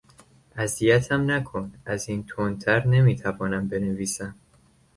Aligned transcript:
اذیتم 0.55 1.31
نکن! 1.31 1.71
از 1.85 2.09
این 2.09 2.25
تندتر 2.25 2.87
نمیتوانم 2.87 3.67
بنویسم! 3.67 4.35